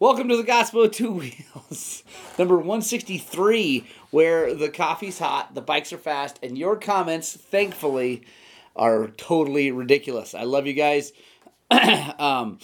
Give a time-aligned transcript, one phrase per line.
[0.00, 2.04] Welcome to the Gospel of Two Wheels,
[2.38, 8.22] number 163, where the coffee's hot, the bikes are fast, and your comments, thankfully,
[8.76, 10.36] are totally ridiculous.
[10.36, 11.12] I love you guys.
[12.20, 12.60] um,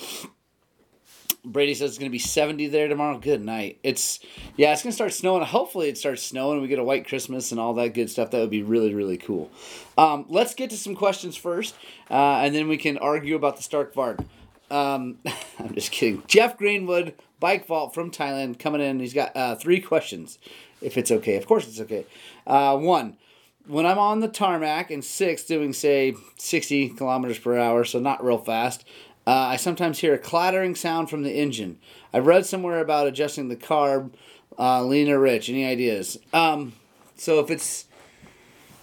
[1.44, 3.18] Brady says it's going to be 70 there tomorrow.
[3.18, 3.80] Good night.
[3.82, 4.20] It's,
[4.56, 5.42] yeah, it's going to start snowing.
[5.42, 6.62] Hopefully, it starts snowing.
[6.62, 8.30] We get a white Christmas and all that good stuff.
[8.30, 9.50] That would be really, really cool.
[9.98, 11.74] Um, let's get to some questions first,
[12.08, 14.24] uh, and then we can argue about the Stark Varg.
[14.70, 15.18] Um,
[15.58, 16.22] I'm just kidding.
[16.26, 17.14] Jeff Greenwood,
[17.44, 19.00] Bike Vault from Thailand, coming in.
[19.00, 20.38] He's got uh, three questions,
[20.80, 21.36] if it's okay.
[21.36, 22.06] Of course, it's okay.
[22.46, 23.18] Uh, one,
[23.66, 28.24] when I'm on the tarmac, and six, doing say 60 kilometers per hour, so not
[28.24, 28.86] real fast,
[29.26, 31.78] uh, I sometimes hear a clattering sound from the engine.
[32.14, 34.12] I've read somewhere about adjusting the carb.
[34.58, 36.16] Uh, or Rich, any ideas?
[36.32, 36.72] Um,
[37.18, 37.84] so if it's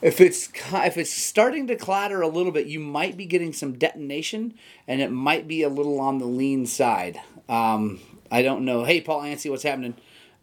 [0.03, 3.73] if it's if it's starting to clatter a little bit, you might be getting some
[3.73, 4.53] detonation,
[4.87, 7.19] and it might be a little on the lean side.
[7.49, 7.99] Um,
[8.31, 8.85] I don't know.
[8.85, 9.95] Hey, Paul Anstey, what's happening?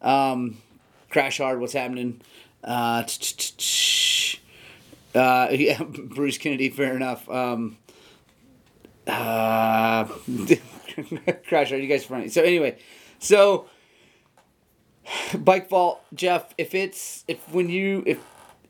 [0.02, 0.59] Um,
[1.09, 2.20] Crash Hard, what's happening?
[2.62, 3.03] Uh,
[5.14, 7.28] uh, yeah, Bruce Kennedy, fair enough.
[7.30, 7.78] Um,
[9.06, 10.05] uh,
[11.48, 12.28] Crash Hard, you guys funny.
[12.28, 12.78] So anyway,
[13.19, 13.67] so
[15.39, 16.55] bike vault, Jeff.
[16.58, 18.19] If it's if when you if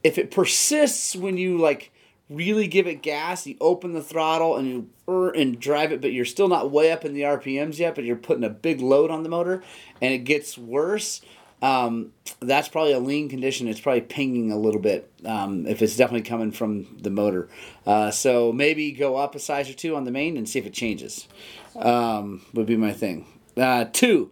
[0.05, 1.91] if it persists when you like
[2.31, 4.91] really give it gas, you open the throttle and you
[5.35, 8.17] and drive it, but you're still not way up in the RPMs yet, but you're
[8.17, 9.63] putting a big load on the motor,
[10.03, 11.23] and it gets worse.
[11.61, 13.67] Um, that's probably a lean condition.
[13.67, 17.49] It's probably pinging a little bit um, if it's definitely coming from the motor.
[17.87, 20.67] Uh, so maybe go up a size or two on the main and see if
[20.67, 21.27] it changes.
[21.75, 23.27] Um, would be my thing.
[23.57, 24.31] Uh, two,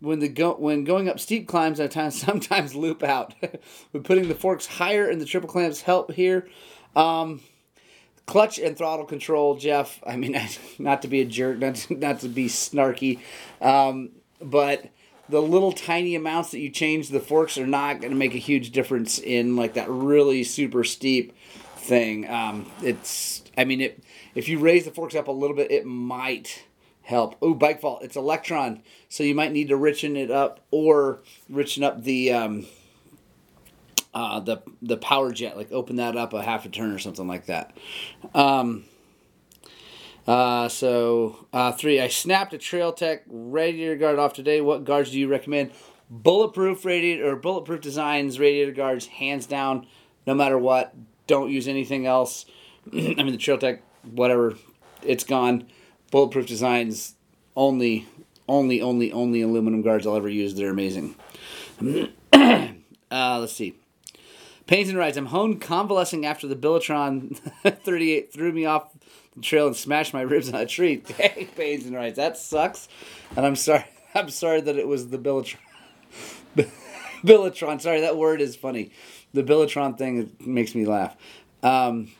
[0.00, 3.34] when the go when going up steep climbs, I sometimes loop out.
[3.92, 6.48] With putting the forks higher and the triple clamps help here.
[6.98, 7.40] Um,
[8.26, 10.00] clutch and throttle control, Jeff.
[10.06, 10.38] I mean,
[10.78, 13.20] not to be a jerk, not to, not to be snarky,
[13.60, 14.10] um,
[14.40, 14.86] but
[15.28, 18.38] the little tiny amounts that you change the forks are not going to make a
[18.38, 21.36] huge difference in like that really super steep
[21.76, 22.28] thing.
[22.28, 24.02] Um, it's, I mean, it
[24.34, 26.64] if you raise the forks up a little bit, it might
[27.02, 27.36] help.
[27.40, 28.02] Oh, bike vault.
[28.02, 31.20] It's a Lectron, so you might need to richen it up or
[31.50, 32.66] richen up the um,
[34.18, 35.56] uh, the the power jet.
[35.56, 37.76] Like open that up a half a turn or something like that.
[38.34, 38.84] Um,
[40.26, 42.00] uh, so uh, three.
[42.00, 44.60] I snapped a Trail Tech radiator guard off today.
[44.60, 45.70] What guards do you recommend?
[46.10, 49.86] Bulletproof radiator or bulletproof designs radiator guards, hands down.
[50.26, 50.94] No matter what,
[51.28, 52.44] don't use anything else.
[52.92, 54.54] I mean the Trail Tech, whatever,
[55.02, 55.68] it's gone
[56.10, 57.14] Bulletproof Designs
[57.54, 58.06] only,
[58.48, 60.54] only, only, only aluminum guards I'll ever use.
[60.54, 61.14] They're amazing.
[62.32, 63.77] uh, let's see.
[64.68, 65.16] Pains and rides.
[65.16, 68.92] I'm home convalescing after the Billetron 38 threw me off
[69.34, 71.02] the trail and smashed my ribs on a tree.
[71.16, 72.16] Hey, Pains and rides.
[72.16, 72.86] That sucks.
[73.34, 73.86] And I'm sorry.
[74.14, 75.56] I'm sorry that it was the Billetron.
[77.24, 77.80] Billetron.
[77.80, 78.90] Sorry, that word is funny.
[79.32, 81.16] The Billetron thing makes me laugh.
[81.62, 82.10] Um,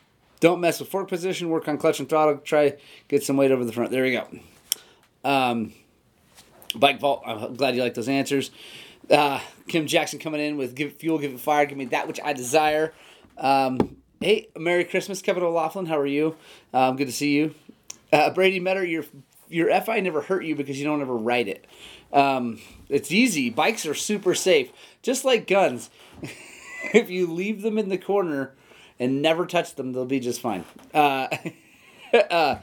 [0.40, 1.50] don't mess with fork position.
[1.50, 2.38] Work on clutch and throttle.
[2.38, 2.76] Try
[3.08, 3.90] get some weight over the front.
[3.90, 4.26] There we go.
[5.22, 5.74] Um,
[6.74, 7.24] bike vault.
[7.26, 8.50] I'm glad you like those answers.
[9.10, 12.20] Uh, Kim Jackson coming in with give fuel, give it fire, give me that which
[12.22, 12.92] I desire.
[13.36, 15.86] Um, hey, Merry Christmas, Kevin O'Laughlin.
[15.86, 16.36] How are you?
[16.74, 17.54] Um, good to see you.
[18.12, 19.04] Uh, Brady Metter, your
[19.48, 21.66] your FI never hurt you because you don't ever ride it.
[22.12, 23.50] Um, it's easy.
[23.50, 24.70] Bikes are super safe,
[25.02, 25.90] just like guns.
[26.92, 28.54] if you leave them in the corner
[28.98, 30.64] and never touch them, they'll be just fine.
[30.92, 31.28] Uh,
[32.30, 32.56] uh,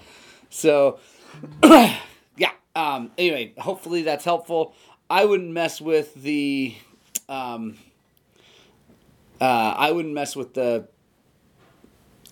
[0.50, 1.00] so,
[1.64, 2.52] yeah.
[2.76, 4.76] Um, anyway, hopefully that's helpful.
[5.10, 6.76] I wouldn't mess with the.
[7.30, 7.78] Um,
[9.40, 9.44] uh,
[9.78, 10.88] I wouldn't mess with the.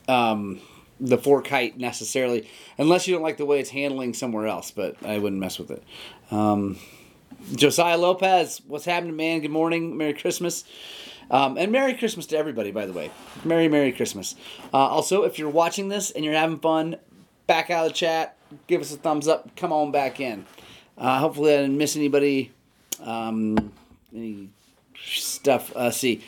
[0.08, 0.60] Um,
[1.00, 2.48] the fork height necessarily,
[2.78, 4.72] unless you don't like the way it's handling somewhere else.
[4.72, 5.84] But I wouldn't mess with it.
[6.32, 6.78] Um,
[7.56, 9.42] Josiah Lopez, what's happening, man?
[9.42, 10.64] Good morning, Merry Christmas.
[11.30, 13.12] Um, and Merry Christmas to everybody, by the way.
[13.44, 14.36] Merry, Merry Christmas.
[14.74, 16.98] Uh, also, if you're watching this and you're having fun,
[17.48, 20.46] back out of the chat, give us a thumbs up, come on back in.
[20.98, 22.52] Uh, hopefully, I didn't miss anybody.
[23.04, 23.74] Um,
[24.14, 24.50] any
[25.06, 25.76] stuff.
[25.76, 26.24] Uh, see.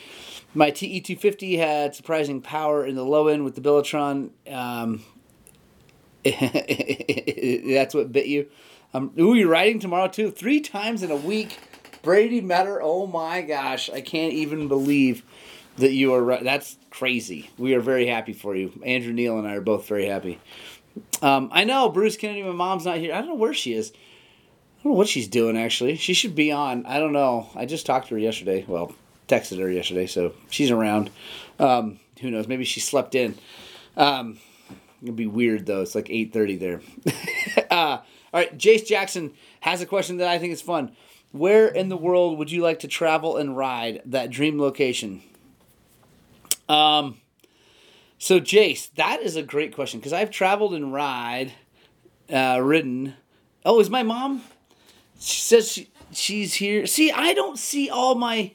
[0.54, 4.30] My TE250 had surprising power in the low end with the Billetron.
[4.50, 5.02] Um,
[7.74, 8.48] that's what bit you.
[8.94, 10.30] Um, ooh, you're riding tomorrow too.
[10.30, 11.58] Three times in a week.
[12.02, 15.24] Brady Metter, oh my gosh, I can't even believe
[15.76, 16.42] that you are right.
[16.42, 17.50] That's crazy.
[17.58, 18.72] We are very happy for you.
[18.84, 20.40] Andrew Neal and I are both very happy.
[21.20, 23.12] Um, I know Bruce Kennedy, my mom's not here.
[23.12, 23.92] I don't know where she is.
[24.78, 25.96] I don't know what she's doing actually.
[25.96, 26.86] She should be on.
[26.86, 27.48] I don't know.
[27.54, 28.64] I just talked to her yesterday.
[28.66, 28.94] Well,
[29.28, 31.10] texted her yesterday, so she's around.
[31.58, 32.46] Um, who knows?
[32.46, 33.36] Maybe she slept in.
[33.96, 34.38] Um,
[35.02, 35.82] it'd be weird though.
[35.82, 36.82] It's like eight thirty there.
[37.70, 37.98] uh,
[38.32, 40.92] all right, Jace Jackson has a question that I think is fun.
[41.32, 44.02] Where in the world would you like to travel and ride?
[44.04, 45.22] That dream location.
[46.68, 47.18] Um.
[48.18, 51.52] So Jace, that is a great question because I've traveled and ride,
[52.32, 53.14] uh, ridden.
[53.64, 54.42] Oh, is my mom?
[55.18, 56.86] She says she she's here.
[56.86, 58.52] See, I don't see all my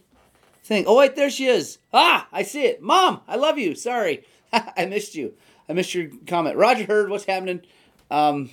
[0.63, 0.85] thing.
[0.87, 1.79] Oh wait, there she is.
[1.93, 2.81] Ah, I see it.
[2.81, 3.75] Mom, I love you.
[3.75, 4.23] Sorry,
[4.53, 5.33] I missed you.
[5.67, 6.57] I missed your comment.
[6.57, 7.61] Roger Hurd what's happening.
[8.09, 8.49] Um,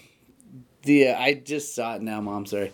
[0.82, 2.46] the uh, I just saw it now, Mom.
[2.46, 2.72] Sorry.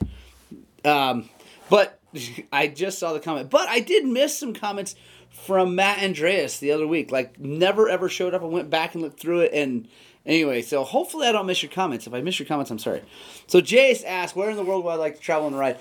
[0.85, 1.29] Um,
[1.71, 2.01] but
[2.53, 3.51] I just saw the comment.
[3.51, 4.95] But I did miss some comments
[5.31, 7.11] from Matt Andreas the other week.
[7.11, 8.43] Like never ever showed up.
[8.43, 9.89] I went back and looked through it and
[10.27, 12.07] anyway, so hopefully I don't miss your comments.
[12.07, 13.03] If I miss your comments, I'm sorry.
[13.47, 15.79] So Jace asked, where in the world would I like to travel and ride?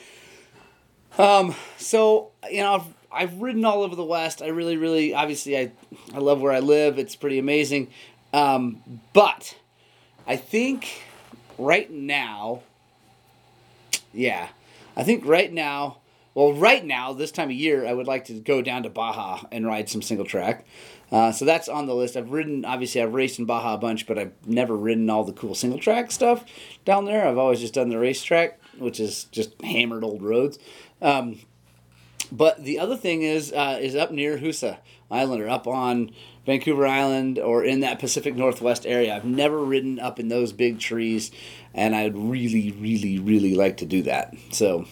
[1.18, 4.42] Um, so you know, I've, I've ridden all over the West.
[4.42, 5.72] I really, really, obviously, I,
[6.14, 6.98] I love where I live.
[6.98, 7.90] It's pretty amazing.
[8.34, 8.82] Um,
[9.14, 9.56] but
[10.26, 11.04] I think
[11.58, 12.62] right now,
[14.14, 14.50] yeah,
[14.96, 15.98] I think right now,
[16.34, 19.46] well, right now, this time of year, I would like to go down to Baja
[19.52, 20.66] and ride some single track.
[21.14, 22.18] Uh, so that's on the list.
[22.18, 25.32] I've ridden, obviously, I've raced in Baja a bunch, but I've never ridden all the
[25.32, 26.44] cool single track stuff
[26.86, 27.28] down there.
[27.28, 30.58] I've always just done the racetrack, which is just hammered old roads.
[31.04, 31.40] Um,
[32.32, 34.80] but the other thing is uh, is up near Husa
[35.12, 36.10] Island or up on
[36.48, 39.16] Vancouver Island or in that Pacific Northwest area.
[39.16, 41.30] I've never ridden up in those big trees,
[41.76, 44.34] and I'd really, really, really like to do that.
[44.52, 44.86] So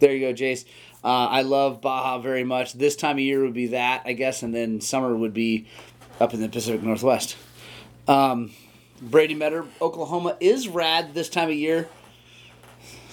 [0.00, 0.64] there you go, Jace.
[1.04, 2.72] Uh, I love Baja very much.
[2.72, 5.66] This time of year would be that, I guess, and then summer would be
[6.18, 7.36] up in the Pacific Northwest.
[8.08, 8.52] Um,
[9.02, 11.88] Brady Metter, Oklahoma is rad this time of year.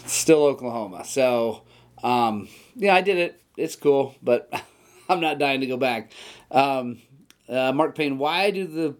[0.05, 1.03] Still Oklahoma.
[1.03, 1.63] So,
[2.01, 3.41] um, yeah, I did it.
[3.57, 4.49] It's cool, but
[5.09, 6.13] I'm not dying to go back.
[6.49, 7.01] Um,
[7.49, 8.95] uh, Mark Payne, why do the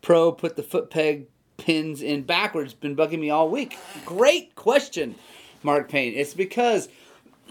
[0.00, 1.28] pro put the foot peg
[1.58, 2.74] pins in backwards?
[2.74, 3.78] Been bugging me all week.
[4.04, 5.14] Great question,
[5.62, 6.14] Mark Payne.
[6.14, 6.88] It's because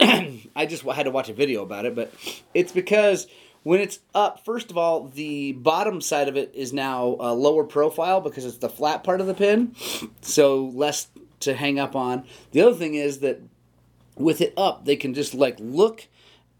[0.00, 2.12] I just had to watch a video about it, but
[2.54, 3.26] it's because
[3.62, 7.64] when it's up, first of all, the bottom side of it is now a lower
[7.64, 9.74] profile because it's the flat part of the pin,
[10.20, 11.08] so less
[11.40, 12.24] to hang up on.
[12.50, 13.40] The other thing is that
[14.16, 16.08] with it up, they can just like look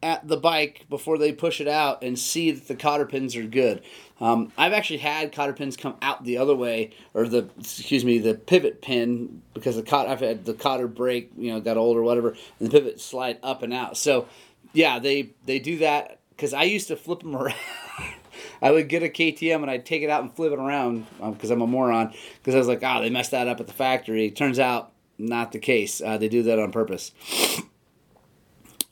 [0.03, 3.45] at the bike before they push it out and see that the cotter pins are
[3.45, 3.83] good.
[4.21, 8.19] Um, I've actually had cotter pins come out the other way, or the excuse me,
[8.19, 11.97] the pivot pin because the cotter I've had the cotter break, you know, got old
[11.97, 13.97] or whatever, and the pivot slide up and out.
[13.97, 14.29] So
[14.73, 17.57] yeah, they they do that because I used to flip them around.
[18.63, 21.51] I would get a KTM and I'd take it out and flip it around because
[21.51, 22.15] um, I'm a moron.
[22.39, 24.31] Because I was like, oh, they messed that up at the factory.
[24.31, 26.01] Turns out, not the case.
[26.01, 27.11] Uh, they do that on purpose.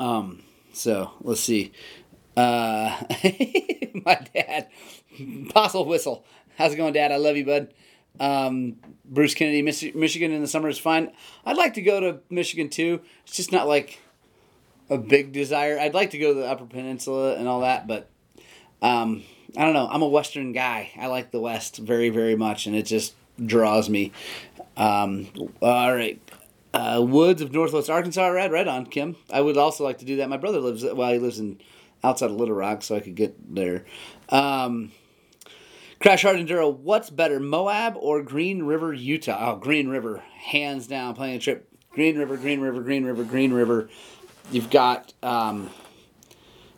[0.00, 0.42] Um,
[0.80, 1.72] so let's see.
[2.36, 2.96] Uh,
[4.06, 4.68] my dad,
[5.50, 6.24] Postle Whistle.
[6.56, 7.12] How's it going, Dad?
[7.12, 7.74] I love you, bud.
[8.18, 11.12] Um, Bruce Kennedy, Michigan in the summer is fine.
[11.44, 13.00] I'd like to go to Michigan too.
[13.24, 14.00] It's just not like
[14.88, 15.78] a big desire.
[15.78, 18.08] I'd like to go to the Upper Peninsula and all that, but
[18.82, 19.22] um,
[19.56, 19.88] I don't know.
[19.90, 20.90] I'm a Western guy.
[20.98, 24.12] I like the West very, very much, and it just draws me.
[24.76, 25.28] Um,
[25.60, 26.20] all right.
[26.72, 29.16] Uh, Woods of Northwest Arkansas, right, right on, Kim.
[29.28, 30.28] I would also like to do that.
[30.28, 31.12] My brother lives well.
[31.12, 31.60] He lives in
[32.04, 33.84] outside of Little Rock, so I could get there.
[34.28, 34.92] Um,
[36.00, 36.74] Crash Hard Enduro.
[36.74, 39.52] What's better, Moab or Green River, Utah?
[39.52, 41.14] Oh, Green River, hands down.
[41.14, 41.66] Playing a trip.
[41.90, 43.90] Green River, Green River, Green River, Green River.
[44.52, 45.70] You've got, um,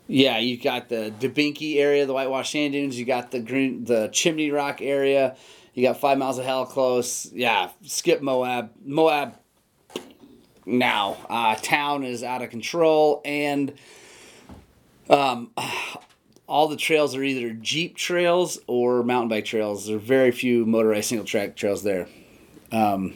[0.07, 2.99] yeah, you've got the Debinky area, the Whitewash Sand Dunes.
[2.99, 5.37] You got the Green, the Chimney Rock area.
[5.75, 7.31] You got Five Miles of Hell close.
[7.33, 8.71] Yeah, skip Moab.
[8.85, 9.37] Moab
[10.67, 11.17] now.
[11.29, 13.73] Uh, town is out of control, and
[15.11, 15.51] um,
[16.47, 19.87] all the trails are either Jeep trails or mountain bike trails.
[19.87, 22.09] There are very few motorized single track trails there.
[22.71, 23.15] Um,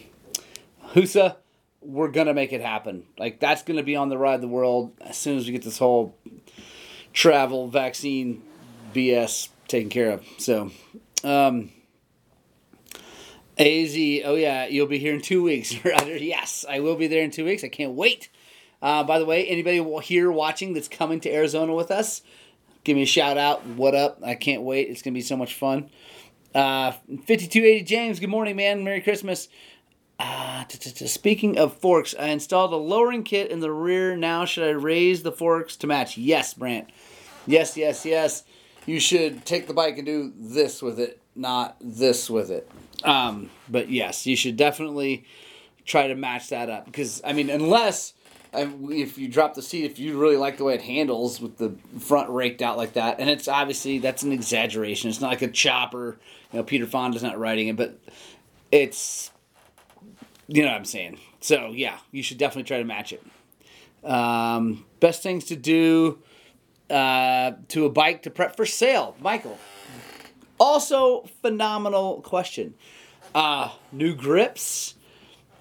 [0.88, 1.37] Husa,
[1.81, 3.05] we're gonna make it happen.
[3.19, 5.62] Like that's gonna be on the ride of the world as soon as we get
[5.62, 6.17] this whole
[7.12, 8.43] travel vaccine
[8.95, 10.25] BS taken care of.
[10.38, 10.71] So.
[11.25, 11.71] Um,
[13.59, 13.95] AZ,
[14.25, 15.75] oh yeah, you'll be here in two weeks.
[15.83, 16.17] Brother.
[16.17, 17.65] Yes, I will be there in two weeks.
[17.65, 18.29] I can't wait.
[18.83, 22.21] Uh, by the way, anybody here watching that's coming to Arizona with us,
[22.85, 23.65] give me a shout out.
[23.67, 24.21] What up?
[24.23, 24.89] I can't wait.
[24.91, 25.89] It's gonna be so much fun.
[26.55, 28.85] Uh, 5280 James, good morning, man.
[28.85, 29.49] Merry Christmas.
[30.19, 34.17] Uh, speaking of forks, I installed a lowering kit in the rear.
[34.17, 36.17] Now, should I raise the forks to match?
[36.17, 36.89] Yes, Brant.
[37.47, 38.45] Yes, yes, yes.
[38.87, 42.71] You should take the bike and do this with it, not this with it.
[43.05, 45.25] Um, but yes, you should definitely
[45.85, 48.15] try to match that up because I mean, unless
[48.53, 51.75] if you drop the seat, if you really like the way it handles with the
[51.99, 55.11] front raked out like that, and it's obviously that's an exaggeration.
[55.11, 56.19] It's not like a chopper.
[56.53, 57.99] You know, Peter Fonda's not writing it, but
[58.73, 59.31] it's
[60.49, 61.19] you know what I'm saying.
[61.41, 63.23] So yeah, you should definitely try to match it.
[64.09, 66.19] Um, best things to do
[66.91, 69.59] uh, to a bike to prep for sale, Michael.
[70.59, 72.75] Also, phenomenal question.
[73.35, 74.95] Uh, new grips,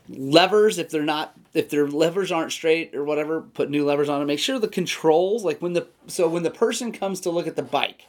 [0.10, 4.22] levers if they're not if their levers aren't straight or whatever, put new levers on
[4.22, 4.26] it.
[4.26, 7.56] Make sure the controls like when the so when the person comes to look at
[7.56, 8.06] the bike,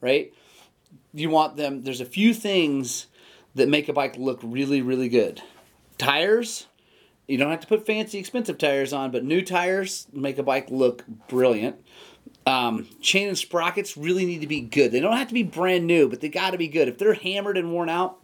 [0.00, 0.32] right?
[1.12, 1.82] You want them.
[1.82, 3.06] There's a few things
[3.54, 5.42] that make a bike look really really good.
[5.98, 6.66] Tires,
[7.26, 10.70] you don't have to put fancy expensive tires on, but new tires make a bike
[10.70, 11.76] look brilliant.
[12.46, 14.92] Um, chain and sprockets really need to be good.
[14.92, 16.88] They don't have to be brand new, but they got to be good.
[16.88, 18.18] If they're hammered and worn out,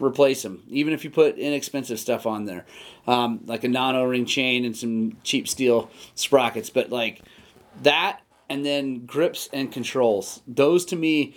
[0.00, 0.62] replace them.
[0.68, 2.64] Even if you put inexpensive stuff on there,
[3.06, 6.70] um, like a non-O-ring chain and some cheap steel sprockets.
[6.70, 7.22] But like
[7.82, 10.40] that, and then grips and controls.
[10.46, 11.36] Those to me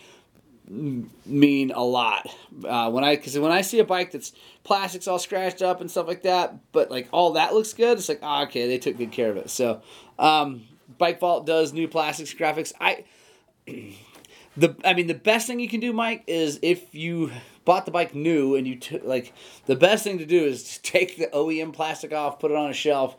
[0.67, 2.29] mean a lot.
[2.65, 4.31] Uh, when I because when I see a bike that's
[4.63, 8.07] plastics all scratched up and stuff like that, but like all that looks good, it's
[8.07, 9.49] like oh, okay, they took good care of it.
[9.49, 9.81] So
[10.17, 10.63] um,
[11.01, 12.71] Bike Vault does new plastics graphics.
[12.79, 13.05] I
[14.55, 17.31] the I mean the best thing you can do, Mike, is if you
[17.65, 19.33] bought the bike new and you took like
[19.65, 22.73] the best thing to do is take the OEM plastic off, put it on a
[22.73, 23.17] shelf,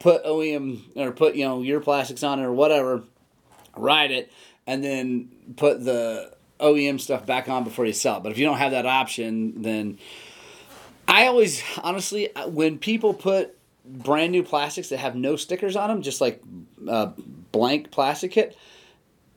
[0.00, 3.04] put OEM or put you know your plastics on it or whatever,
[3.76, 4.32] ride it,
[4.66, 8.18] and then put the OEM stuff back on before you sell.
[8.18, 10.00] But if you don't have that option, then
[11.06, 16.02] I always honestly when people put brand new plastics that have no stickers on them,
[16.02, 16.42] just like
[16.88, 17.12] uh,
[17.52, 18.56] blank plastic kit.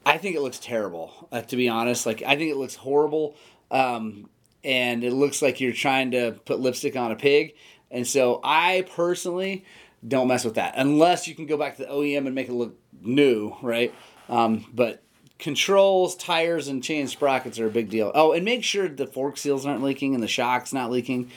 [0.05, 1.29] I think it looks terrible.
[1.31, 3.35] Uh, to be honest, like I think it looks horrible,
[3.71, 4.29] um,
[4.63, 7.55] and it looks like you're trying to put lipstick on a pig.
[7.91, 9.65] And so I personally
[10.05, 12.53] don't mess with that unless you can go back to the OEM and make it
[12.53, 13.93] look new, right?
[14.29, 15.03] Um, but
[15.39, 18.11] controls, tires, and chain sprockets are a big deal.
[18.15, 21.31] Oh, and make sure the fork seals aren't leaking and the shock's not leaking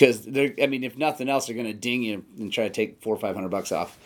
[0.00, 0.54] because they're.
[0.60, 3.18] I mean, if nothing else, they're gonna ding you and try to take four or
[3.18, 3.98] five hundred bucks off.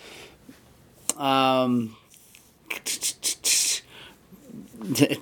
[1.17, 1.97] Um,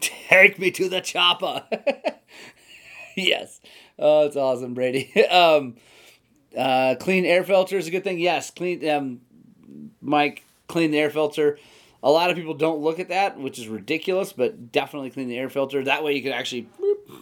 [0.01, 1.65] take me to the chopper.
[3.17, 3.61] yes,
[3.99, 5.13] oh, it's awesome, Brady.
[5.31, 5.77] um,
[6.57, 8.19] uh, clean air filter is a good thing.
[8.19, 8.89] Yes, clean.
[8.89, 9.21] Um,
[10.01, 11.59] Mike, clean the air filter.
[12.03, 14.33] A lot of people don't look at that, which is ridiculous.
[14.33, 15.85] But definitely clean the air filter.
[15.85, 16.67] That way, you can actually,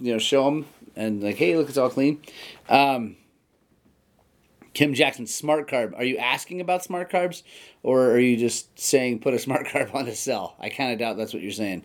[0.01, 2.23] you know, show them and like, hey, look, it's all clean.
[2.69, 3.17] Um,
[4.73, 5.97] Kim Jackson, smart carb.
[5.97, 7.43] Are you asking about smart carbs,
[7.83, 10.57] or are you just saying put a smart carb on a cell?
[10.61, 11.83] I kind of doubt that's what you're saying.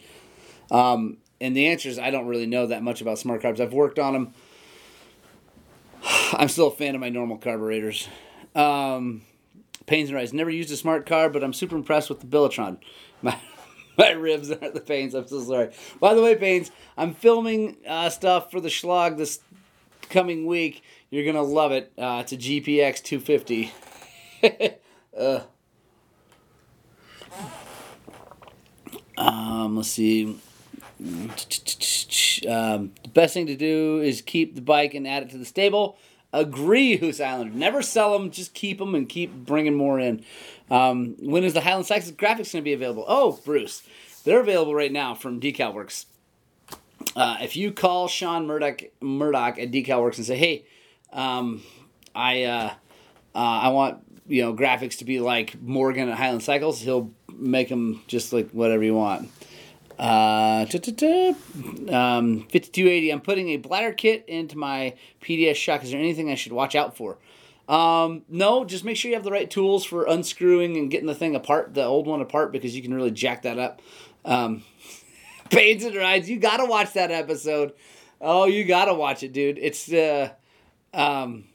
[0.71, 3.59] Um, and the answer is I don't really know that much about smart carbs.
[3.59, 4.33] I've worked on them.
[6.33, 8.07] I'm still a fan of my normal carburetors.
[8.55, 9.23] Um,
[9.85, 10.33] Pains and Rides.
[10.33, 12.77] Never used a smart carb, but I'm super impressed with the Billetron.
[13.21, 13.39] My,
[13.97, 15.15] my ribs aren't the Pains.
[15.15, 15.69] I'm so sorry.
[16.01, 19.39] By the way, Pains, I'm filming uh, stuff for the Schlag this
[20.09, 20.83] coming week
[21.15, 21.93] you're gonna love it.
[21.97, 23.71] Uh, it's a GPX 250.
[25.17, 25.39] uh.
[29.17, 30.37] Um, let's see.
[30.99, 35.45] Um, the best thing to do is keep the bike and add it to the
[35.45, 35.97] stable.
[36.33, 37.55] Agree, Hoos Islander.
[37.55, 40.25] Never sell them, just keep them and keep bringing more in.
[40.69, 43.05] Um, when is the Highland Cycles graphics going to be available?
[43.07, 43.83] Oh, Bruce,
[44.25, 46.07] they're available right now from Decal Works.
[47.15, 50.65] Uh, if you call Sean Murdoch, Murdoch at Decal Works and say, hey,
[51.15, 51.63] um,
[52.13, 52.73] I uh,
[53.33, 56.79] uh, I want you know graphics to be like Morgan at Highland Cycles.
[56.79, 59.29] He'll make them just like whatever you want.
[59.97, 63.11] Uh, um, 5280.
[63.11, 65.83] I'm putting a bladder kit into my PDS shock.
[65.83, 67.17] Is there anything I should watch out for?
[67.67, 71.15] Um, no, just make sure you have the right tools for unscrewing and getting the
[71.15, 73.81] thing apart, the old one apart, because you can really jack that up.
[74.23, 74.63] Um,
[75.49, 77.73] Pains and Rides, you gotta watch that episode.
[78.19, 79.57] Oh, you gotta watch it, dude.
[79.57, 80.31] It's uh,
[80.95, 81.45] um,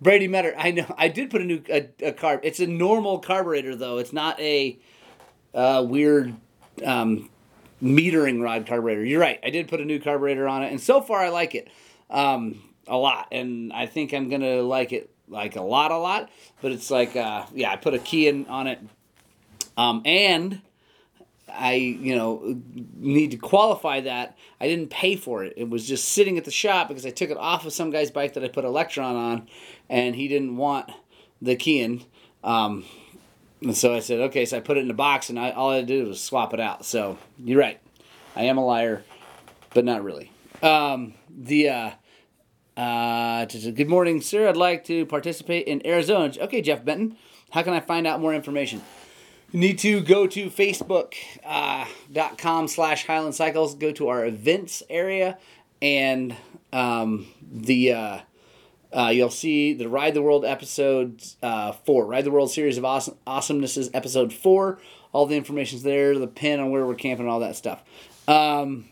[0.00, 2.40] Brady Metter, I know I did put a new a, a carb.
[2.42, 3.98] It's a normal carburetor though.
[3.98, 4.78] It's not a
[5.54, 6.34] uh, weird
[6.84, 7.30] um,
[7.82, 9.04] metering rod carburetor.
[9.04, 9.38] You're right.
[9.42, 11.68] I did put a new carburetor on it, and so far I like it
[12.10, 16.30] um, a lot, and I think I'm gonna like it like a lot, a lot.
[16.60, 18.80] But it's like, uh, yeah, I put a Keihin on it,
[19.76, 20.60] um, and
[21.56, 22.60] I, you know,
[22.96, 24.36] need to qualify that.
[24.60, 25.54] I didn't pay for it.
[25.56, 28.10] It was just sitting at the shop because I took it off of some guy's
[28.10, 29.48] bike that I put a Lectron on,
[29.88, 30.90] and he didn't want
[31.40, 32.04] the Keihin.
[32.42, 32.84] Um,
[33.62, 35.70] and so I said, okay, so I put it in a box, and I, all
[35.70, 36.84] I did was swap it out.
[36.84, 37.80] So you're right.
[38.36, 39.04] I am a liar,
[39.72, 40.30] but not really.
[40.62, 41.90] Um, the uh,
[42.76, 44.48] uh, good morning, sir.
[44.48, 46.32] I'd like to participate in Arizona.
[46.40, 47.16] Okay, Jeff Benton.
[47.50, 48.82] How can I find out more information?
[49.54, 55.38] You need to go to facebook.com uh, slash Highland Cycles, go to our events area,
[55.80, 56.34] and
[56.72, 58.18] um, the uh,
[58.92, 62.84] Uh, you'll see the Ride the World episode uh, four, Ride the World series of
[62.84, 64.80] awesome, awesomeness is episode four.
[65.12, 67.80] All the information's there, the pin on where we're camping, all that stuff.
[68.26, 68.86] Um,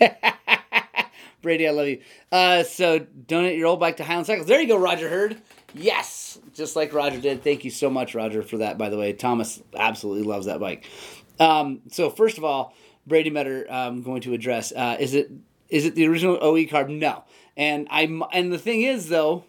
[1.42, 2.00] Brady, I love you.
[2.32, 4.48] Uh, so donate your old bike to Highland Cycles.
[4.48, 5.40] There you go, Roger Hurd.
[5.78, 7.42] Yes, just like Roger did.
[7.42, 8.78] Thank you so much, Roger, for that.
[8.78, 10.86] By the way, Thomas absolutely loves that bike.
[11.38, 12.74] Um, so first of all,
[13.06, 14.72] Brady Metter, I'm um, going to address.
[14.72, 15.30] Uh, is it
[15.68, 16.88] is it the original OE carb?
[16.88, 17.24] No.
[17.56, 18.02] And I
[18.32, 19.44] and the thing is though,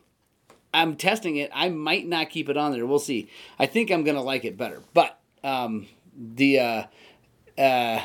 [0.74, 1.50] I'm testing it.
[1.54, 2.86] I might not keep it on there.
[2.86, 3.30] We'll see.
[3.58, 4.82] I think I'm gonna like it better.
[4.94, 6.84] But um, the uh,
[7.58, 8.02] uh,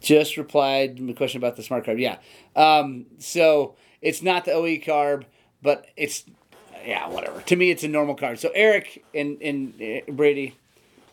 [0.00, 2.00] just replied a question about the smart carb.
[2.00, 2.18] Yeah.
[2.56, 5.24] Um, so it's not the OE carb,
[5.62, 6.24] but it's
[6.84, 7.40] yeah, whatever.
[7.42, 8.38] To me, it's a normal carb.
[8.38, 10.56] So Eric and and uh, Brady,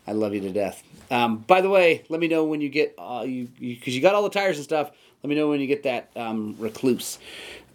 [0.06, 0.82] I love you to death.
[1.10, 4.00] Um, by the way, let me know when you get uh, you because you, you,
[4.00, 4.90] got all the tires and stuff.
[5.22, 7.18] Let me know when you get that um, recluse.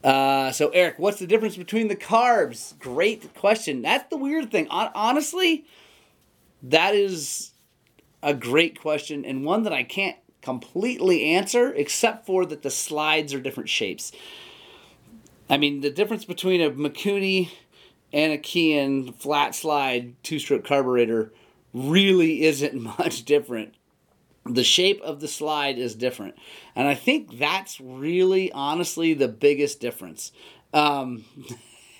[0.03, 2.77] Uh, so Eric, what's the difference between the carbs?
[2.79, 3.81] Great question.
[3.81, 4.67] That's the weird thing.
[4.69, 5.65] honestly,
[6.63, 7.51] that is
[8.21, 13.33] a great question and one that I can't completely answer, except for that the slides
[13.33, 14.11] are different shapes.
[15.49, 17.51] I mean, the difference between a Mikuni
[18.11, 21.31] and a Keihin flat slide two stroke carburetor
[21.73, 23.75] really isn't much different.
[24.45, 26.35] The shape of the slide is different.
[26.75, 30.31] And I think that's really, honestly, the biggest difference.
[30.73, 31.25] Um,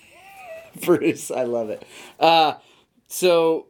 [0.84, 1.84] Bruce, I love it.
[2.20, 2.54] Uh,
[3.08, 3.66] so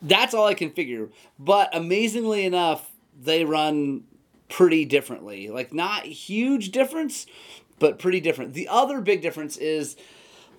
[0.00, 1.10] that's all I can figure.
[1.38, 2.90] But amazingly enough,
[3.20, 4.04] they run
[4.48, 5.48] pretty differently.
[5.48, 7.26] Like, not huge difference,
[7.80, 8.54] but pretty different.
[8.54, 9.96] The other big difference is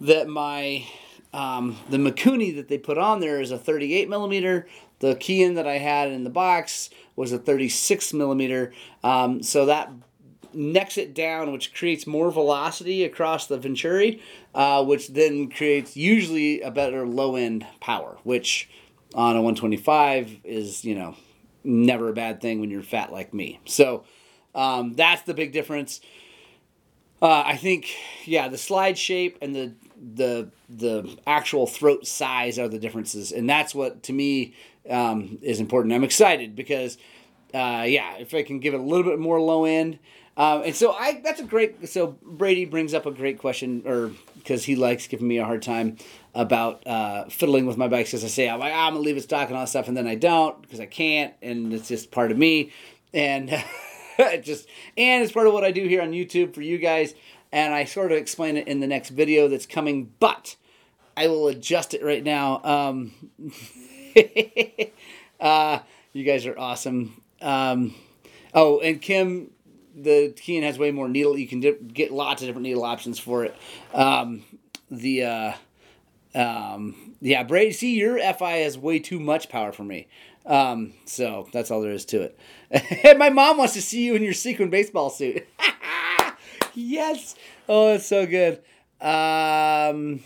[0.02, 0.86] that my
[1.34, 4.68] um, the Mikuni that they put on there is a 38 millimeter.
[5.00, 8.74] The Keihin that I had in the box was a 36 millimeter.
[9.04, 9.92] Um, so that
[10.54, 14.22] necks it down, which creates more velocity across the Venturi,
[14.54, 18.70] uh, which then creates usually a better low end power, which
[19.16, 21.16] on a 125 is, you know,
[21.64, 23.60] never a bad thing when you're fat like me.
[23.66, 24.04] So
[24.54, 26.02] um, that's the big difference.
[27.22, 27.94] Uh, I think,
[28.26, 29.74] yeah, the slide shape and the
[30.16, 34.56] the the actual throat size are the differences, and that's what to me
[34.90, 35.94] um, is important.
[35.94, 36.98] I'm excited because,
[37.54, 40.00] uh, yeah, if I can give it a little bit more low end,
[40.36, 41.88] um, and so I that's a great.
[41.88, 45.62] So Brady brings up a great question, or because he likes giving me a hard
[45.62, 45.98] time
[46.34, 49.22] about uh, fiddling with my bikes because I say I'm like I'm gonna leave it
[49.22, 52.10] stock and all that stuff, and then I don't because I can't, and it's just
[52.10, 52.72] part of me,
[53.14, 53.52] and
[54.42, 57.14] just and it's part of what I do here on YouTube for you guys
[57.52, 60.56] and I sort of explain it in the next video that's coming, but
[61.18, 62.62] I will adjust it right now.
[62.64, 63.14] Um,
[65.40, 65.80] uh,
[66.14, 67.22] you guys are awesome.
[67.42, 67.96] Um,
[68.54, 69.52] oh, and Kim,
[69.96, 71.38] the Keihin has way more needle.
[71.38, 73.56] You can get lots of different needle options for it.
[73.94, 74.44] Um,
[74.90, 75.54] the uh,
[76.34, 80.08] um, yeah, Brady, see your FI has way too much power for me.
[80.46, 82.40] Um, so that's all there is to it.
[83.04, 85.48] and my mom wants to see you in your sequin baseball suit.
[86.74, 87.36] yes.
[87.70, 88.62] Oh, it's so good.
[89.00, 90.22] Um,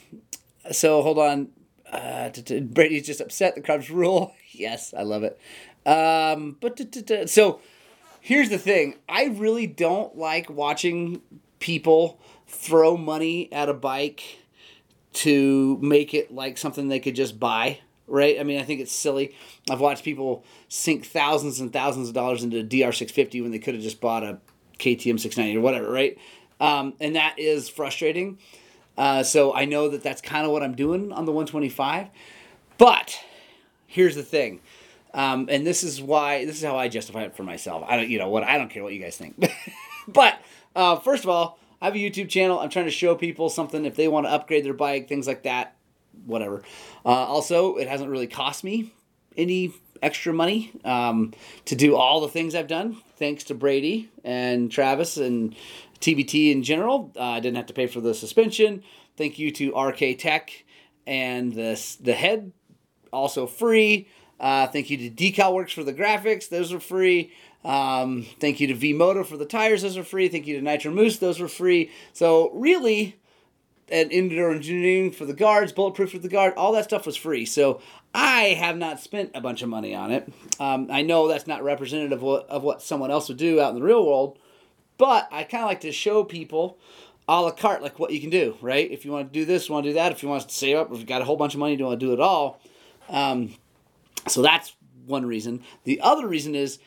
[0.72, 1.50] so hold on.
[1.92, 2.30] Uh,
[2.62, 4.34] Brady's just upset the Cubs rule.
[4.52, 5.40] yes, I love it.
[5.86, 6.82] Um, but
[7.30, 7.62] so
[8.22, 8.96] here's the thing.
[9.08, 11.22] I really don't like watching
[11.60, 14.40] people throw money at a bike
[15.14, 18.40] to make it like something they could just buy right?
[18.40, 19.36] I mean, I think it's silly.
[19.70, 23.74] I've watched people sink thousands and thousands of dollars into a DR650 when they could
[23.74, 24.40] have just bought a
[24.80, 26.18] KTM 690 or whatever, right?
[26.60, 28.38] Um, and that is frustrating.
[28.98, 32.08] Uh, so I know that that's kind of what I'm doing on the 125.
[32.78, 33.20] But
[33.88, 34.62] here's the thing.
[35.14, 37.86] Um, and this is why this is how I justify it for myself.
[37.88, 38.44] I don't, you know what?
[38.44, 39.50] I don't care what you guys think.
[40.08, 40.40] but
[40.76, 42.60] uh, first of all, I have a YouTube channel.
[42.60, 45.44] I'm trying to show people something if they want to upgrade their bike, things like
[45.44, 45.76] that,
[46.26, 46.64] whatever.
[47.06, 48.94] Uh, also, it hasn't really cost me
[49.38, 51.34] any extra money um,
[51.66, 55.56] to do all the things I've done, thanks to Brady and Travis and
[56.00, 57.12] TBT in general.
[57.16, 58.84] Uh, I didn't have to pay for the suspension.
[59.18, 60.66] Thank you to RK Tech
[61.08, 62.52] and the, the head,
[63.12, 64.08] also free.
[64.40, 67.32] Uh, thank you to Decal Works for the graphics, those are free.
[67.64, 70.28] Um, thank you to V Moto for the tires, those are free.
[70.28, 71.90] Thank you to Nitro Mousse, those were free.
[72.14, 73.18] So, really,
[73.90, 77.46] and Enduro Engineering for the guards, Bulletproof for the guard, all that stuff was free.
[77.46, 77.82] So
[78.14, 80.32] I have not spent a bunch of money on it.
[80.60, 83.70] Um, I know that's not representative of what, of what someone else would do out
[83.70, 84.40] in the real world,
[84.98, 86.78] but I kind of like to show people
[87.28, 88.90] a la carte, like what you can do, right?
[88.90, 90.12] If you want to do this, want to do that.
[90.12, 91.78] If you want to save up, if you've got a whole bunch of money, you
[91.78, 92.60] don't want to do it all.
[93.10, 93.56] Um,
[94.28, 95.62] so that's one reason.
[95.84, 96.80] The other reason is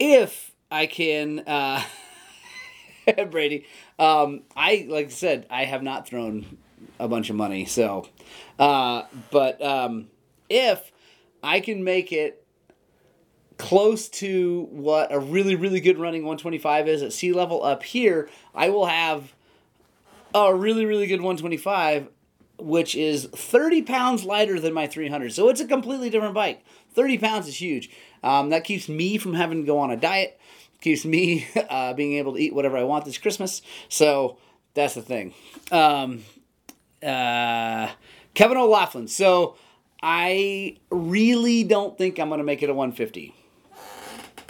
[0.00, 1.40] if I can.
[1.40, 1.82] Uh,
[3.30, 3.66] Brady.
[3.98, 6.58] Um, I like I said, I have not thrown
[6.98, 7.64] a bunch of money.
[7.64, 8.08] So,
[8.58, 10.08] uh, but um,
[10.48, 10.92] if
[11.42, 12.44] I can make it
[13.58, 18.28] close to what a really really good running 125 is at sea level up here,
[18.54, 19.32] I will have
[20.34, 22.08] a really really good 125
[22.58, 27.18] which is 30 pounds lighter than my 300 so it's a completely different bike 30
[27.18, 27.90] pounds is huge
[28.22, 30.40] um, that keeps me from having to go on a diet
[30.82, 33.62] keeps me uh, being able to eat whatever i want this christmas.
[33.88, 34.38] So
[34.74, 35.34] that's the thing.
[35.70, 36.24] Um,
[37.02, 37.88] uh,
[38.34, 39.56] kevin o'laughlin so
[40.02, 43.34] i really don't think i'm going to make it a 150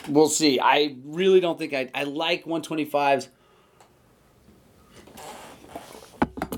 [0.09, 0.61] we'll see.
[0.61, 3.29] I really don't think i, I like 125s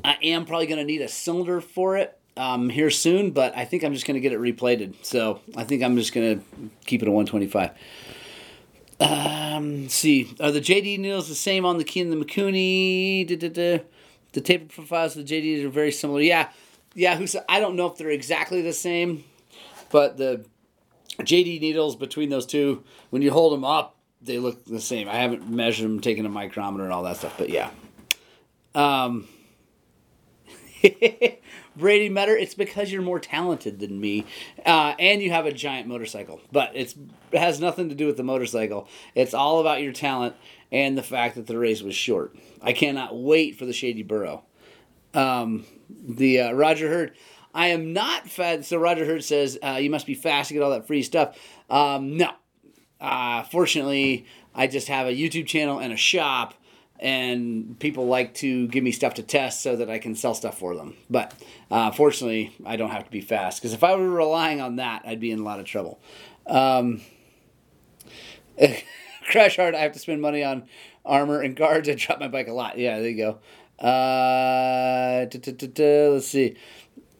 [0.04, 3.64] I am probably going to need a cylinder for it um, here soon, but I
[3.64, 4.94] think I'm just going to get it replated.
[5.02, 6.44] So I think I'm just going to
[6.84, 7.70] keep it at 125.
[9.00, 13.26] Um, see, are the JD needles the same on the Keihin the Mikuni?
[14.32, 16.20] The taper profiles of the JDs are very similar.
[16.20, 16.48] Yeah,
[16.94, 17.16] yeah.
[17.16, 17.44] Who said?
[17.48, 19.24] I don't know if they're exactly the same,
[19.90, 20.44] but the
[21.20, 25.08] JD needles between those two, when you hold them up, they look the same.
[25.08, 27.70] I haven't measured them, taken a micrometer, and all that stuff, but yeah.
[28.74, 29.28] Um,
[31.76, 34.26] Brady Metter, it's because you're more talented than me,
[34.64, 36.40] uh, and you have a giant motorcycle.
[36.52, 36.94] But it's
[37.32, 38.88] it has nothing to do with the motorcycle.
[39.14, 40.36] It's all about your talent
[40.70, 42.36] and the fact that the race was short.
[42.62, 44.44] I cannot wait for the Shady Burrow.
[45.14, 47.12] Um, the uh, Roger Hurd,
[47.54, 48.64] I am not fed.
[48.64, 51.38] So Roger Hurd says uh, you must be fast to get all that free stuff.
[51.70, 52.30] Um, no,
[53.00, 56.54] uh, fortunately, I just have a YouTube channel and a shop
[57.00, 60.58] and people like to give me stuff to test so that I can sell stuff
[60.58, 60.94] for them.
[61.10, 61.34] But
[61.70, 65.02] uh, fortunately, I don't have to be fast because if I were relying on that,
[65.04, 66.00] I'd be in a lot of trouble.
[66.46, 67.00] Um,
[69.30, 69.74] crash hard.
[69.74, 70.64] I have to spend money on
[71.04, 71.88] armor and guards.
[71.88, 72.78] I drop my bike a lot.
[72.78, 73.38] Yeah, there you go.
[73.84, 76.56] Uh, let's see.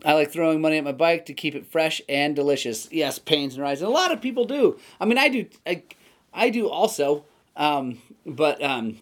[0.05, 2.89] I like throwing money at my bike to keep it fresh and delicious.
[2.93, 3.81] Yes, pains and rides.
[3.81, 4.79] And a lot of people do.
[5.01, 5.47] I mean, I do.
[5.67, 5.83] I,
[6.33, 7.25] I do also.
[7.57, 8.99] Um, but um,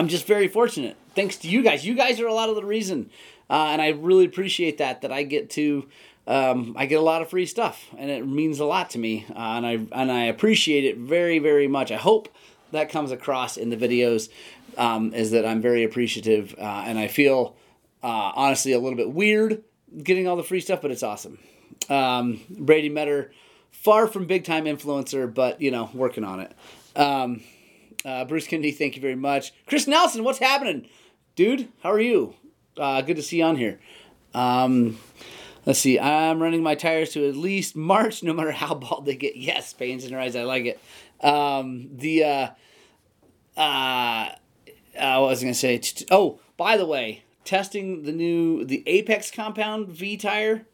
[0.00, 0.96] I'm just very fortunate.
[1.14, 1.84] Thanks to you guys.
[1.84, 3.10] You guys are a lot of the reason,
[3.50, 5.02] uh, and I really appreciate that.
[5.02, 5.90] That I get to,
[6.26, 9.26] um, I get a lot of free stuff, and it means a lot to me,
[9.28, 11.92] uh, and I and I appreciate it very very much.
[11.92, 12.30] I hope
[12.72, 14.30] that comes across in the videos.
[14.78, 17.54] Um, is that I'm very appreciative, uh, and I feel
[18.02, 19.62] uh, honestly a little bit weird
[20.02, 21.38] getting all the free stuff, but it's awesome.
[21.90, 23.32] Um, Brady Metter,
[23.70, 26.52] far from big time influencer, but you know working on it.
[28.04, 29.52] Uh, Bruce Kennedy, thank you very much.
[29.66, 30.88] Chris Nelson, what's happening?
[31.34, 32.34] Dude, how are you?
[32.76, 33.78] Uh, good to see you on here.
[34.32, 34.98] Um,
[35.66, 35.98] let's see.
[35.98, 39.36] I'm running my tires to at least March, no matter how bald they get.
[39.36, 40.34] Yes, pains in your eyes.
[40.34, 40.80] I like it.
[41.20, 42.48] Um, the, uh,
[43.56, 44.28] uh,
[44.98, 45.80] uh, what was I going to say?
[46.10, 50.66] Oh, by the way, testing the new, the Apex Compound V tire.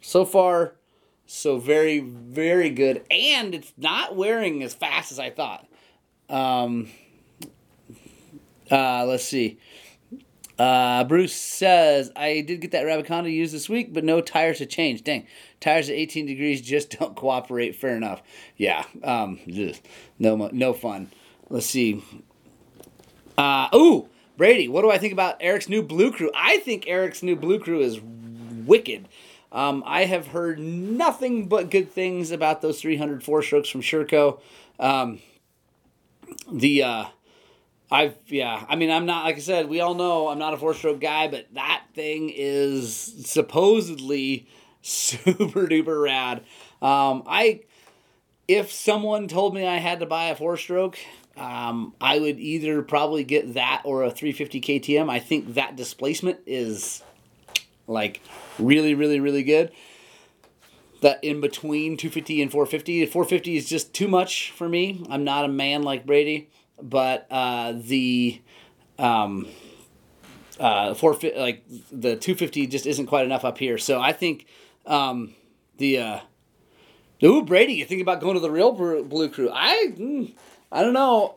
[0.00, 0.76] So far,
[1.26, 3.04] so very, very good.
[3.10, 5.66] And it's not wearing as fast as I thought.
[6.30, 6.88] Um,
[8.70, 9.58] uh, let's see.
[10.58, 14.58] Uh, Bruce says, I did get that Rabicon to use this week, but no tires
[14.58, 15.02] to change.
[15.02, 15.26] Dang,
[15.58, 17.76] tires at 18 degrees just don't cooperate.
[17.76, 18.22] Fair enough.
[18.56, 19.40] Yeah, um,
[20.18, 21.10] no, no fun.
[21.48, 22.04] Let's see.
[23.38, 26.30] Uh, ooh, Brady, what do I think about Eric's new Blue Crew?
[26.34, 27.98] I think Eric's new Blue Crew is
[28.66, 29.08] wicked.
[29.50, 34.40] Um, I have heard nothing but good things about those 300 four strokes from Sherco.
[34.78, 35.20] Um,
[36.50, 37.04] the uh
[37.90, 40.56] I've yeah, I mean I'm not like I said, we all know I'm not a
[40.56, 44.48] four stroke guy, but that thing is supposedly
[44.82, 46.38] super duper rad.
[46.80, 47.62] Um I
[48.48, 50.98] if someone told me I had to buy a four stroke,
[51.36, 55.08] um, I would either probably get that or a 350 KTM.
[55.08, 57.02] I think that displacement is
[57.86, 58.20] like
[58.58, 59.70] really, really, really good
[61.00, 63.06] that in between 250 and 450.
[63.06, 65.04] 450 is just too much for me.
[65.08, 68.40] I'm not a man like Brady, but uh, the
[68.98, 69.48] um,
[70.58, 73.78] uh, 450 like the 250 just isn't quite enough up here.
[73.78, 74.46] So I think
[74.86, 75.34] um,
[75.78, 76.20] the uh,
[77.24, 79.50] ooh Brady, you think about going to the real Blue Crew?
[79.52, 80.32] I mm,
[80.70, 81.34] I don't know.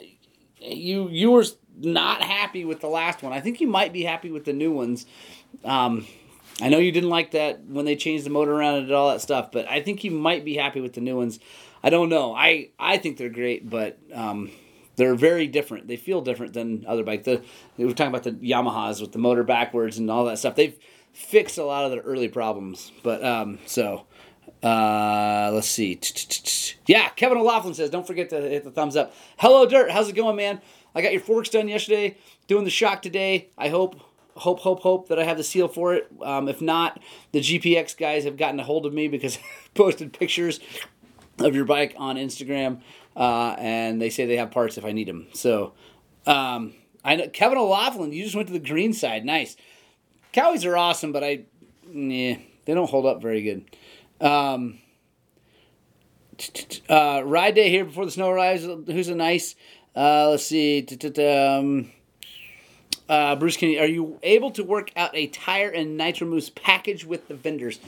[0.60, 1.46] You you were
[1.80, 3.34] not happy with the last one.
[3.34, 5.06] I think you might be happy with the new ones.
[5.64, 6.06] Um,
[6.62, 9.22] I know you didn't like that when they changed the motor around and all that
[9.22, 11.40] stuff, but I think you might be happy with the new ones.
[11.84, 12.34] I don't know.
[12.34, 14.52] I I think they're great, but um,
[14.96, 15.88] they're very different.
[15.88, 17.26] They feel different than other bikes.
[17.26, 17.42] The
[17.78, 20.56] we were talking about the Yamahas with the motor backwards and all that stuff.
[20.56, 20.78] They've
[21.12, 24.06] fixed a lot of their early problems, but um, so.
[24.62, 26.00] Uh, let's see.
[26.86, 29.14] Yeah, Kevin O'Laughlin says, don't forget to hit the thumbs up.
[29.38, 29.92] Hello, Dirt.
[29.92, 30.62] How's it going, man?
[30.96, 32.16] I got your forks done yesterday.
[32.48, 33.50] Doing the shock today.
[33.58, 34.00] I hope,
[34.36, 36.08] hope, hope, hope that I have the seal for it.
[36.22, 37.00] Um, if not,
[37.32, 39.42] the GPX guys have gotten a hold of me because I
[39.74, 40.60] posted pictures
[41.40, 42.82] of your bike on Instagram,
[43.16, 45.28] uh, and they say they have parts if I need them.
[45.34, 45.74] So,
[46.26, 48.14] um, I know Kevin O'Laughlin.
[48.14, 49.26] You just went to the green side.
[49.26, 49.58] Nice.
[50.34, 51.44] Kawis are awesome, but I,
[51.92, 53.66] yeah, they don't hold up very good.
[54.22, 54.80] Um,
[56.90, 58.64] uh, ride day here before the snow arrives.
[58.64, 59.56] Who's a nice?
[59.96, 60.82] Uh, let's see.
[63.10, 67.06] Uh, Bruce, you, are you able to work out a tire and nitro mousse package
[67.06, 67.80] with the vendors?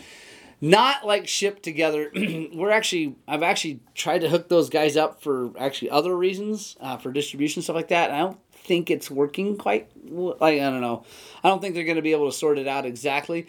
[0.62, 2.12] Not like shipped together.
[2.16, 6.98] We're actually, I've actually tried to hook those guys up for actually other reasons, uh,
[6.98, 8.12] for distribution stuff like that.
[8.12, 9.90] I don't think it's working quite.
[10.10, 11.04] Like I don't know.
[11.44, 13.48] I don't think they're going to be able to sort it out exactly.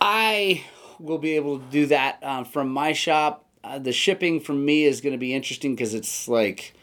[0.00, 0.64] I
[0.98, 3.44] will be able to do that uh, from my shop.
[3.62, 6.74] Uh, the shipping from me is going to be interesting because it's like,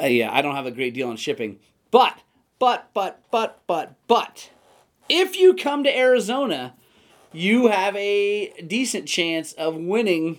[0.00, 1.58] uh, yeah, I don't have a great deal on shipping.
[1.90, 2.18] But,
[2.62, 4.50] but, but, but, but, but,
[5.08, 6.74] if you come to Arizona,
[7.32, 10.38] you have a decent chance of winning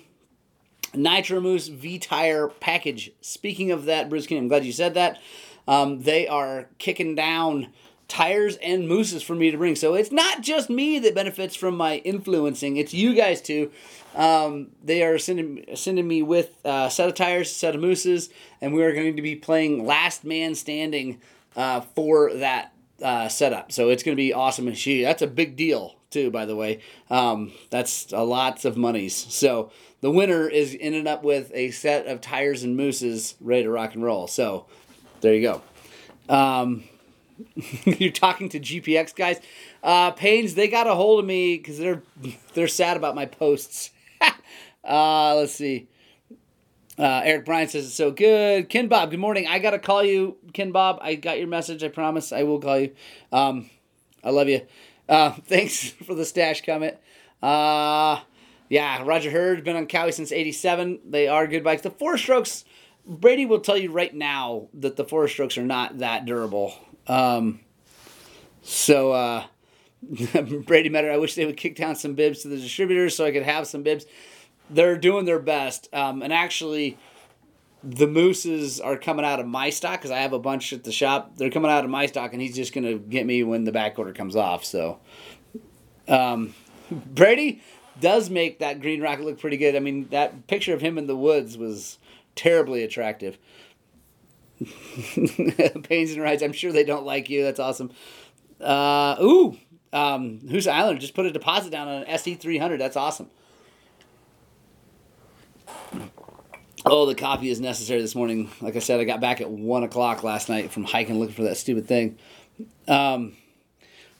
[0.93, 3.11] Nitro Mousse V Tire package.
[3.19, 5.19] Speaking of that, Bruce King, I'm glad you said that.
[5.67, 7.67] Um, they are kicking down
[8.07, 9.75] tires and mousses for me to bring.
[9.75, 13.69] So it's not just me that benefits from my influencing; it's you guys too.
[14.15, 18.29] Um, they are sending sending me with a set of tires, a set of mousses,
[18.61, 21.19] and we are going to be playing Last Man Standing
[21.55, 23.71] uh, for that uh, setup.
[23.71, 24.67] So it's going to be awesome.
[24.67, 26.79] And she that's a big deal too, by the way.
[27.09, 29.15] Um, that's a lots of monies.
[29.15, 33.69] So the winner is ended up with a set of tires and mousses ready to
[33.69, 34.27] rock and roll.
[34.27, 34.67] So
[35.21, 35.61] there you go.
[36.33, 36.83] Um,
[37.85, 39.39] you're talking to GPX guys.
[39.81, 42.03] Uh, Pains, they got a hold of me because they're
[42.53, 43.91] they're sad about my posts.
[44.83, 45.87] uh, let's see.
[46.97, 48.69] Uh, Eric Bryan says it's so good.
[48.69, 49.47] Ken Bob, good morning.
[49.47, 50.99] I gotta call you, Ken Bob.
[51.01, 51.83] I got your message.
[51.83, 52.31] I promise.
[52.31, 52.91] I will call you.
[53.31, 53.69] Um,
[54.23, 54.61] I love you.
[55.09, 56.97] Uh, thanks for the stash comment.
[57.41, 58.19] Uh,
[58.69, 60.99] yeah, Roger Hurd been on Kawi since '87.
[61.09, 61.81] They are good bikes.
[61.81, 62.63] The four strokes.
[63.05, 66.73] Brady will tell you right now that the four strokes are not that durable.
[67.05, 67.59] Um,
[68.61, 69.43] so uh,
[70.65, 73.31] Brady Metter, I wish they would kick down some bibs to the distributors so I
[73.31, 74.05] could have some bibs.
[74.69, 76.97] They're doing their best, um, and actually,
[77.83, 80.91] the mousses are coming out of my stock because I have a bunch at the
[80.91, 81.33] shop.
[81.35, 83.99] They're coming out of my stock, and he's just gonna get me when the back
[83.99, 84.63] order comes off.
[84.63, 84.99] So,
[86.07, 86.53] um,
[86.89, 87.61] Brady
[87.99, 89.75] does make that green rocket look pretty good.
[89.75, 91.99] I mean, that picture of him in the woods was
[92.35, 93.37] terribly attractive.
[95.83, 96.41] Pains and rides.
[96.41, 97.43] I'm sure they don't like you.
[97.43, 97.91] That's awesome.
[98.61, 99.57] Uh, ooh,
[99.91, 101.01] um, who's Island?
[101.01, 102.79] Just put a deposit down on an SE 300.
[102.79, 103.29] That's awesome.
[106.85, 108.51] Oh, the copy is necessary this morning.
[108.59, 111.43] Like I said, I got back at one o'clock last night from hiking looking for
[111.43, 112.17] that stupid thing.
[112.89, 113.37] Um,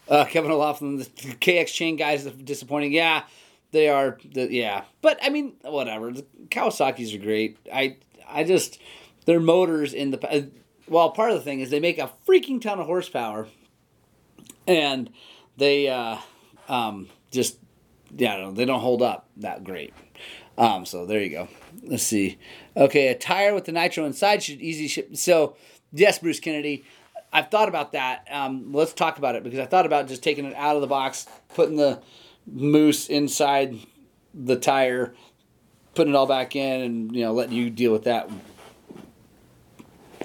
[0.08, 2.93] uh, Kevin O'Laughlin, the KX chain guys, are disappointing.
[2.93, 3.23] Yeah,
[3.71, 4.17] they are.
[4.34, 6.12] The, yeah, but I mean, whatever.
[6.12, 7.58] The Kawasaki's are great.
[7.71, 7.97] I
[8.28, 8.80] I just
[9.26, 10.43] their motors in the uh,
[10.88, 13.47] well, part of the thing is they make a freaking ton of horsepower,
[14.67, 15.10] and
[15.58, 16.17] they uh,
[16.69, 17.58] um, just
[18.15, 19.93] yeah, they don't hold up that great.
[20.58, 21.47] Um, so there you go.
[21.86, 22.38] Let's see.
[22.78, 25.15] Okay, a tire with the nitro inside should easy ship.
[25.17, 25.56] So
[25.91, 26.86] yes, Bruce Kennedy,
[27.32, 28.28] I've thought about that.
[28.32, 30.88] Um, let's talk about it because I thought about just taking it out of the
[30.88, 32.02] box, putting the
[32.46, 33.78] mousse inside
[34.34, 35.13] the tire,
[35.96, 38.30] putting it all back in, and you know letting you deal with that.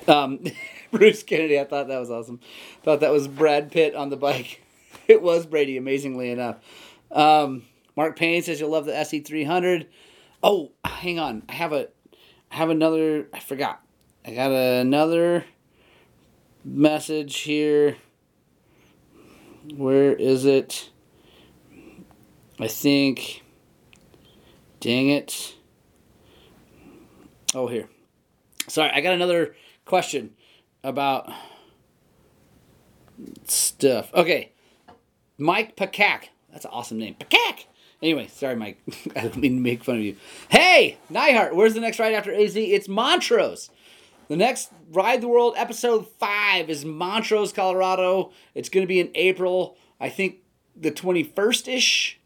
[0.07, 0.44] Um,
[0.90, 2.40] Bruce Kennedy, I thought that was awesome.
[2.83, 4.62] Thought that was Brad Pitt on the bike.
[5.07, 6.57] It was Brady, amazingly enough.
[7.11, 7.62] Um,
[7.97, 9.87] Mark Payne says you'll love the SE three hundred.
[10.42, 11.42] Oh, hang on.
[11.48, 11.88] I have a
[12.51, 13.83] I have another I forgot.
[14.24, 15.44] I got another
[16.64, 17.96] message here.
[19.74, 20.90] Where is it?
[22.61, 23.42] I think
[24.81, 25.57] dang it.
[27.55, 27.88] Oh here.
[28.68, 30.35] Sorry, I got another question
[30.85, 31.33] about
[33.46, 34.12] stuff.
[34.14, 34.53] Okay.
[35.38, 36.24] Mike Pakak.
[36.53, 37.14] That's an awesome name.
[37.18, 37.64] Pakak!
[38.02, 38.80] Anyway, sorry, Mike.
[39.16, 40.16] I don't mean to make fun of you.
[40.48, 42.56] Hey, Nyhart, where's the next ride after AZ?
[42.56, 43.70] It's Montrose.
[44.28, 48.30] The next Ride the World episode five is Montrose, Colorado.
[48.54, 50.37] It's going to be in April, I think
[50.76, 52.20] the 21st ish,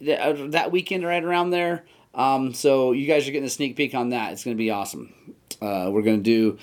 [0.00, 1.84] that weekend, right around there.
[2.14, 4.32] Um, so you guys are getting a sneak peek on that.
[4.32, 5.34] It's going to be awesome.
[5.60, 6.58] Uh, we're going to do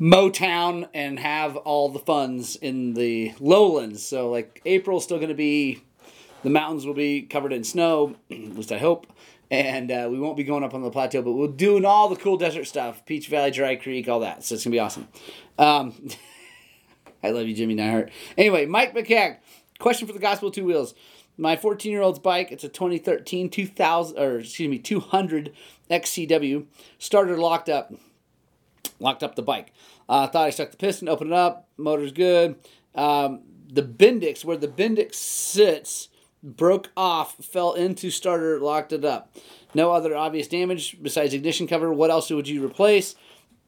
[0.00, 4.06] Motown and have all the funds in the lowlands.
[4.06, 5.82] So, like, April's still going to be
[6.46, 9.08] The mountains will be covered in snow, at least I hope.
[9.50, 12.14] And uh, we won't be going up on the plateau, but we're doing all the
[12.14, 14.44] cool desert stuff Peach Valley, Dry Creek, all that.
[14.44, 15.08] So it's going to be awesome.
[15.58, 16.08] Um,
[17.24, 18.10] I love you, Jimmy Neihart.
[18.38, 19.38] Anyway, Mike McCack,
[19.80, 20.94] question for the Gospel Two Wheels.
[21.36, 25.52] My 14 year old's bike, it's a 2013 2000, or excuse me, 200
[25.90, 26.66] XCW,
[27.00, 27.92] starter locked up.
[29.00, 29.72] Locked up the bike.
[30.08, 32.54] Uh, thought I stuck the piston, opened it up, motor's good.
[32.94, 36.08] Um, the Bendix, where the Bendix sits,
[36.46, 39.36] broke off, fell into starter, locked it up.
[39.74, 41.92] No other obvious damage besides ignition cover.
[41.92, 43.16] What else would you replace?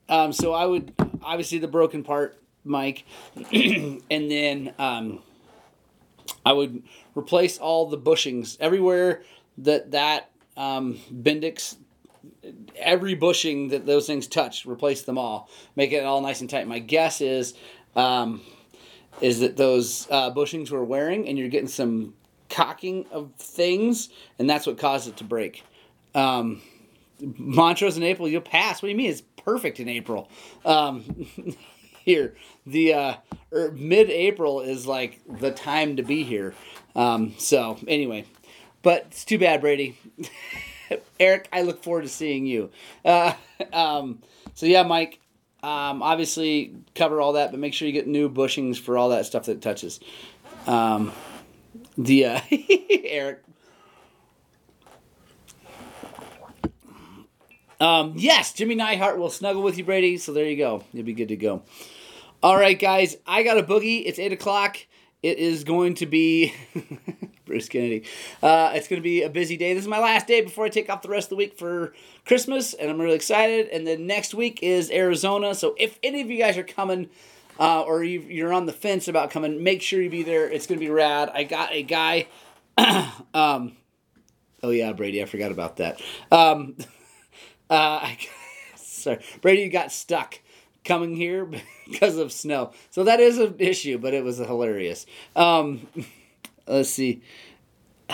[0.08, 3.04] Um, so I would obviously the broken part, Mike,
[3.52, 5.22] and then um,
[6.46, 6.82] I would
[7.14, 9.22] replace all the bushings everywhere
[9.58, 11.76] that that um, Bendix,
[12.76, 16.68] every bushing that those things touch, replace them all, make it all nice and tight.
[16.68, 17.54] My guess is.
[17.96, 18.42] Um,
[19.20, 22.14] is that those uh, bushings were wearing and you're getting some
[22.48, 24.08] cocking of things
[24.38, 25.64] and that's what caused it to break.
[26.14, 26.62] Um,
[27.20, 28.82] montrose in april you'll pass.
[28.82, 29.10] What do you mean?
[29.10, 30.30] It's perfect in april.
[30.64, 31.26] Um,
[32.04, 32.34] here
[32.66, 33.14] the uh,
[33.52, 36.54] er, mid-april is like the time to be here.
[36.94, 38.24] Um, so anyway.
[38.82, 39.98] But it's too bad brady.
[41.20, 42.70] Eric i look forward to seeing you.
[43.04, 43.34] Uh,
[43.72, 44.22] um,
[44.54, 45.20] so yeah mike
[45.62, 49.26] um, obviously, cover all that, but make sure you get new bushings for all that
[49.26, 49.98] stuff that touches.
[50.66, 51.12] Um,
[51.98, 52.40] the uh,
[53.04, 53.42] Eric.
[57.80, 60.16] Um, yes, Jimmy Neihart will snuggle with you, Brady.
[60.16, 60.82] So there you go.
[60.92, 61.62] You'll be good to go.
[62.42, 63.16] All right, guys.
[63.26, 64.04] I got a boogie.
[64.06, 64.78] It's eight o'clock.
[65.22, 66.54] It is going to be
[67.44, 68.04] Bruce Kennedy.
[68.40, 69.74] Uh, it's going to be a busy day.
[69.74, 71.92] This is my last day before I take off the rest of the week for
[72.24, 73.68] Christmas, and I'm really excited.
[73.68, 75.54] And then next week is Arizona.
[75.56, 77.10] So if any of you guys are coming,
[77.58, 80.48] uh, or you're on the fence about coming, make sure you be there.
[80.48, 81.30] It's going to be rad.
[81.32, 82.28] I got a guy.
[83.34, 83.76] um,
[84.62, 86.00] oh yeah, Brady, I forgot about that.
[86.30, 86.76] Um,
[87.70, 88.18] uh, I,
[88.76, 90.40] sorry, Brady you got stuck
[90.84, 91.48] coming here
[91.90, 92.72] because of snow.
[92.90, 95.06] So that is an issue, but it was hilarious.
[95.34, 95.86] Um,
[96.66, 97.22] let's see.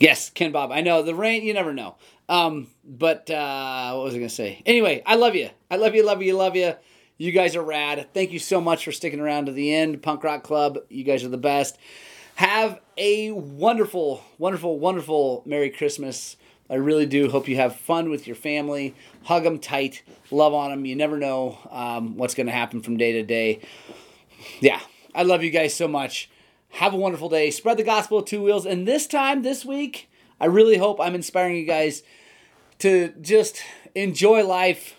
[0.00, 0.72] yes, Ken Bob.
[0.72, 1.42] I know the rain.
[1.42, 1.96] You never know.
[2.28, 4.62] Um, but uh, what was I gonna say?
[4.66, 5.50] Anyway, I love you.
[5.70, 6.04] I love you.
[6.04, 6.36] Love you.
[6.36, 6.74] Love you.
[7.18, 8.08] You guys are rad.
[8.12, 10.02] Thank you so much for sticking around to the end.
[10.02, 10.78] Punk Rock Club.
[10.90, 11.78] You guys are the best.
[12.34, 16.36] Have a wonderful, wonderful, wonderful Merry Christmas.
[16.68, 18.94] I really do hope you have fun with your family.
[19.24, 20.84] Hug them tight, love on them.
[20.84, 23.60] You never know um, what's going to happen from day to day.
[24.60, 24.80] Yeah,
[25.14, 26.28] I love you guys so much.
[26.70, 27.50] Have a wonderful day.
[27.50, 28.66] Spread the gospel of two wheels.
[28.66, 32.02] And this time, this week, I really hope I'm inspiring you guys
[32.80, 33.62] to just
[33.94, 34.96] enjoy life,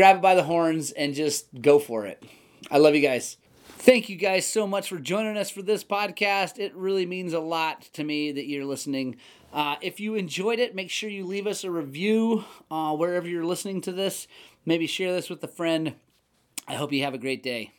[0.00, 2.24] grab it by the horns, and just go for it.
[2.70, 3.36] I love you guys.
[3.66, 6.58] Thank you guys so much for joining us for this podcast.
[6.58, 9.16] It really means a lot to me that you're listening.
[9.52, 13.44] Uh, if you enjoyed it, make sure you leave us a review uh, wherever you're
[13.44, 14.26] listening to this.
[14.64, 15.92] Maybe share this with a friend.
[16.66, 17.74] I hope you have a great day.